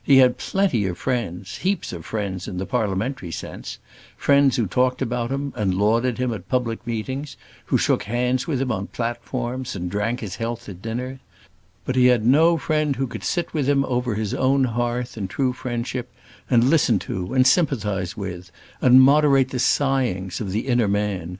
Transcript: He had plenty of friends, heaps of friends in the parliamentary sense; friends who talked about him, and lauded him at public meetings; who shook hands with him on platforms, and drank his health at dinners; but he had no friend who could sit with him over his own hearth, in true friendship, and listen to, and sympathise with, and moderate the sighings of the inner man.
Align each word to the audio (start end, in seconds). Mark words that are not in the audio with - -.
He 0.00 0.18
had 0.18 0.38
plenty 0.38 0.86
of 0.86 0.96
friends, 0.96 1.56
heaps 1.56 1.92
of 1.92 2.06
friends 2.06 2.46
in 2.46 2.58
the 2.58 2.66
parliamentary 2.66 3.32
sense; 3.32 3.78
friends 4.16 4.54
who 4.54 4.68
talked 4.68 5.02
about 5.02 5.30
him, 5.32 5.52
and 5.56 5.74
lauded 5.74 6.18
him 6.18 6.32
at 6.32 6.48
public 6.48 6.86
meetings; 6.86 7.36
who 7.64 7.76
shook 7.76 8.04
hands 8.04 8.46
with 8.46 8.60
him 8.60 8.70
on 8.70 8.86
platforms, 8.86 9.74
and 9.74 9.90
drank 9.90 10.20
his 10.20 10.36
health 10.36 10.68
at 10.68 10.82
dinners; 10.82 11.18
but 11.84 11.96
he 11.96 12.06
had 12.06 12.24
no 12.24 12.56
friend 12.56 12.94
who 12.94 13.08
could 13.08 13.24
sit 13.24 13.52
with 13.52 13.68
him 13.68 13.84
over 13.86 14.14
his 14.14 14.32
own 14.32 14.62
hearth, 14.62 15.18
in 15.18 15.26
true 15.26 15.52
friendship, 15.52 16.12
and 16.48 16.70
listen 16.70 17.00
to, 17.00 17.34
and 17.34 17.48
sympathise 17.48 18.16
with, 18.16 18.52
and 18.80 19.00
moderate 19.02 19.48
the 19.48 19.58
sighings 19.58 20.40
of 20.40 20.52
the 20.52 20.68
inner 20.68 20.86
man. 20.86 21.38